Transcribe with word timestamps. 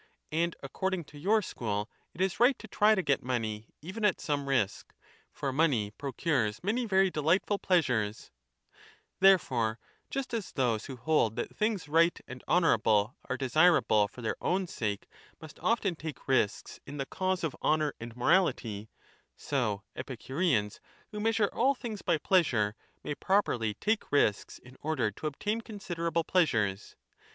And 0.31 0.55
according 0.63 1.03
to 1.03 1.19
your 1.19 1.43
school 1.43 1.87
it 2.15 2.21
is 2.21 2.39
right 2.39 2.57
to 2.57 2.67
try 2.67 2.95
to 2.95 3.03
get 3.03 3.21
money 3.21 3.67
even 3.83 4.03
at 4.03 4.19
some 4.19 4.49
risk; 4.49 4.95
for 5.31 5.53
money 5.53 5.91
procures 5.91 6.63
many 6.63 6.85
very 6.87 7.11
deUghtful 7.11 7.61
plew 7.61 8.11
Therefore 9.19 9.77
just 10.09 10.33
as 10.33 10.53
those 10.53 10.85
who 10.87 10.95
hold 10.95 11.35
that 11.35 11.55
things 11.55 11.87
right 11.87 12.19
and 12.27 12.43
honourable 12.47 13.15
are 13.29 13.37
desirable 13.37 14.07
for 14.07 14.23
their 14.23 14.37
own 14.41 14.65
sake 14.65 15.05
must 15.39 15.59
often 15.59 15.95
take 15.95 16.27
risks 16.27 16.79
in 16.87 16.97
the 16.97 17.05
cause 17.05 17.43
of 17.43 17.55
honour 17.61 17.93
and 17.99 18.15
morality, 18.15 18.89
so 19.37 19.83
Epicureans, 19.95 20.79
who 21.11 21.19
measure 21.19 21.51
all 21.53 21.75
things 21.75 22.01
by 22.01 22.17
plea 22.17 22.71
may 23.03 23.13
properly 23.13 23.75
take 23.75 24.11
risks 24.11 24.57
in 24.57 24.77
order 24.81 25.11
to 25.11 25.27
obtain 25.27 25.61
consider 25.61 26.07
able 26.07 26.23
pleasures. 26.23 26.95